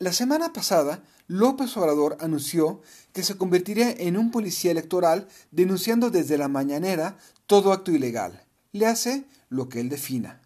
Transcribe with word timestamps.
La 0.00 0.12
semana 0.12 0.52
pasada, 0.52 1.02
López 1.26 1.76
Obrador 1.76 2.18
anunció 2.20 2.80
que 3.12 3.24
se 3.24 3.36
convertiría 3.36 3.90
en 3.90 4.16
un 4.16 4.30
policía 4.30 4.70
electoral 4.70 5.26
denunciando 5.50 6.10
desde 6.10 6.38
la 6.38 6.46
mañanera 6.46 7.18
todo 7.48 7.72
acto 7.72 7.90
ilegal. 7.90 8.44
Le 8.70 8.86
hace 8.86 9.24
lo 9.48 9.68
que 9.68 9.80
él 9.80 9.88
defina. 9.88 10.40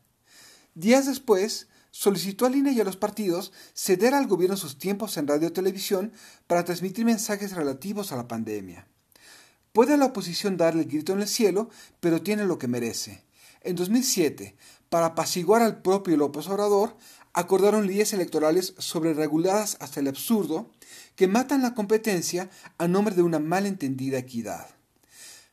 Días 0.74 1.04
después, 1.04 1.66
solicitó 1.90 2.46
al 2.46 2.56
INE 2.56 2.72
y 2.72 2.80
a 2.80 2.84
los 2.84 2.96
partidos 2.96 3.52
ceder 3.74 4.14
al 4.14 4.26
gobierno 4.26 4.56
sus 4.56 4.78
tiempos 4.78 5.18
en 5.18 5.28
radio 5.28 5.48
y 5.48 5.52
televisión 5.52 6.14
para 6.46 6.64
transmitir 6.64 7.04
mensajes 7.04 7.52
relativos 7.52 8.10
a 8.10 8.16
la 8.16 8.28
pandemia. 8.28 8.86
Puede 9.74 9.98
la 9.98 10.06
oposición 10.06 10.56
darle 10.56 10.84
el 10.84 10.88
grito 10.88 11.12
en 11.12 11.20
el 11.20 11.28
cielo, 11.28 11.68
pero 12.00 12.22
tiene 12.22 12.46
lo 12.46 12.58
que 12.58 12.68
merece. 12.68 13.22
En 13.60 13.76
2007, 13.76 14.56
para 14.88 15.06
apaciguar 15.06 15.60
al 15.60 15.82
propio 15.82 16.16
López 16.16 16.48
Obrador, 16.48 16.96
acordaron 17.32 17.86
leyes 17.86 18.12
electorales 18.12 18.74
sobrereguladas 18.78 19.76
hasta 19.80 20.00
el 20.00 20.08
absurdo 20.08 20.70
que 21.16 21.28
matan 21.28 21.62
la 21.62 21.74
competencia 21.74 22.50
a 22.78 22.88
nombre 22.88 23.14
de 23.14 23.22
una 23.22 23.38
malentendida 23.38 24.18
equidad. 24.18 24.68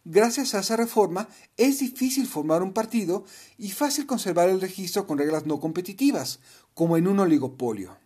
Gracias 0.06 0.56
a 0.56 0.60
esa 0.60 0.76
reforma 0.76 1.30
es 1.56 1.80
difícil 1.80 2.26
formar 2.26 2.64
un 2.64 2.74
partido 2.74 3.26
y 3.58 3.70
fácil 3.70 4.08
conservar 4.08 4.50
el 4.50 4.62
registro 4.62 5.06
con 5.06 5.20
reglas 5.20 5.46
no 5.46 5.60
competitivas, 5.60 6.40
como 6.74 6.98
en 6.98 7.08
un 7.08 7.20
oligopolio. 7.20 7.98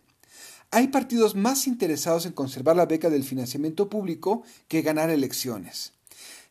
Hay 0.70 0.88
partidos 0.88 1.34
más 1.34 1.66
interesados 1.66 2.26
en 2.26 2.32
conservar 2.32 2.76
la 2.76 2.84
beca 2.84 3.08
del 3.08 3.24
financiamiento 3.24 3.88
público 3.88 4.42
que 4.68 4.82
ganar 4.82 5.08
elecciones. 5.08 5.93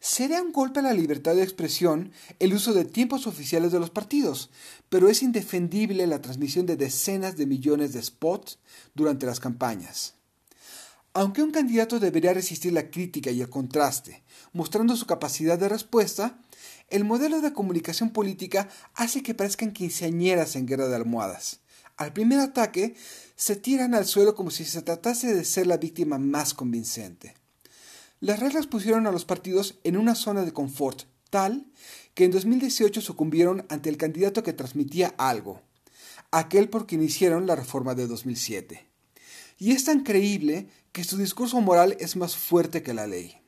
Sería 0.06 0.42
un 0.42 0.52
golpe 0.52 0.82
a 0.82 0.84
la 0.84 0.92
libertad 0.92 1.34
de 1.34 1.44
expresión 1.44 2.12
el 2.40 2.54
uso 2.54 2.74
de 2.74 2.84
tiempos 2.84 3.26
oficiales 3.26 3.72
de 3.72 3.80
los 3.80 3.90
partidos, 3.90 4.50
pero 4.90 5.08
es 5.08 5.24
indefendible 5.24 6.06
la 6.08 6.22
transmisión 6.22 6.66
de 6.66 6.76
decenas 6.76 7.38
de 7.38 7.46
millones 7.46 7.94
de 7.94 8.04
spots 8.04 8.60
durante 8.96 9.26
las 9.26 9.40
campañas. 9.40 10.16
Aunque 11.14 11.42
un 11.42 11.52
candidato 11.52 12.02
debería 12.02 12.34
resistir 12.34 12.74
la 12.74 12.92
crítica 12.92 13.32
y 13.32 13.40
el 13.40 13.50
contraste, 13.50 14.24
mostrando 14.52 14.98
su 14.98 15.06
capacidad 15.06 15.58
de 15.58 15.70
respuesta, 15.70 16.38
el 16.90 17.06
modelo 17.06 17.40
de 17.40 17.54
comunicación 17.54 18.10
política 18.10 18.68
hace 18.96 19.24
que 19.24 19.34
parezcan 19.34 19.72
quinceañeras 19.72 20.58
en 20.58 20.66
guerra 20.66 20.90
de 20.90 20.98
almohadas. 20.98 21.62
Al 21.96 22.12
primer 22.12 22.42
ataque, 22.42 22.96
se 23.38 23.56
tiran 23.56 23.96
al 23.96 24.06
suelo 24.06 24.36
como 24.36 24.52
si 24.52 24.66
se 24.66 24.82
tratase 24.82 25.34
de 25.34 25.46
ser 25.46 25.66
la 25.66 25.78
víctima 25.78 26.18
más 26.18 26.54
convincente. 26.54 27.36
Las 28.24 28.40
reglas 28.40 28.68
pusieron 28.68 29.06
a 29.06 29.12
los 29.12 29.26
partidos 29.26 29.80
en 29.84 29.98
una 29.98 30.16
zona 30.16 30.46
de 30.46 30.54
confort 30.54 31.02
tal 31.30 31.66
que 32.14 32.24
en 32.24 32.32
2018 32.32 33.02
sucumbieron 33.02 33.66
ante 33.68 33.90
el 33.90 33.98
candidato 33.98 34.44
que 34.44 34.54
transmitía 34.54 35.14
algo, 35.18 35.62
aquel 36.32 36.70
por 36.70 36.88
quien 36.88 37.04
hicieron 37.04 37.48
la 37.48 37.58
reforma 37.58 37.96
de 37.96 38.08
2007. 38.08 38.88
Y 39.58 39.74
es 39.74 39.84
tan 39.84 40.04
creíble 40.04 40.70
que 40.94 41.04
su 41.04 41.18
discurso 41.18 41.60
moral 41.60 41.98
es 42.00 42.16
más 42.16 42.38
fuerte 42.38 42.82
que 42.82 42.94
la 42.94 43.08
ley. 43.08 43.42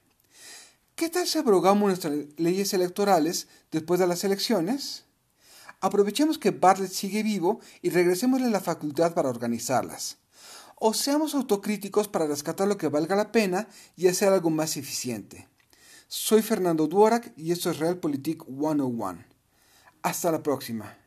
¿Qué 0.96 1.08
tal 1.08 1.26
si 1.26 1.38
abrogamos 1.38 1.88
nuestras 1.88 2.14
leyes 2.36 2.74
electorales 2.74 3.48
después 3.72 4.02
de 4.02 4.08
las 4.08 4.26
elecciones? 4.26 5.06
Aprovechemos 5.80 6.38
que 6.38 6.52
Bartlett 6.52 6.92
sigue 6.92 7.24
vivo 7.24 7.62
y 7.82 7.92
regresémosle 7.92 8.50
la 8.50 8.60
facultad 8.60 9.14
para 9.14 9.30
organizarlas 9.30 10.18
o 10.76 10.94
seamos 10.94 11.36
autocríticos 11.36 12.08
para 12.08 12.28
rescatar 12.28 12.68
lo 12.68 12.78
que 12.78 12.88
valga 12.88 13.16
la 13.16 13.32
pena 13.32 13.68
y 13.96 14.08
hacer 14.08 14.30
algo 14.30 14.50
más 14.50 14.78
eficiente. 14.78 15.48
Soy 16.08 16.42
Fernando 16.42 16.88
Duorak 16.88 17.34
y 17.36 17.52
esto 17.52 17.72
es 17.72 17.80
Realpolitik 17.80 18.44
101. 18.46 19.24
Hasta 20.04 20.32
la 20.32 20.44
próxima. 20.44 21.05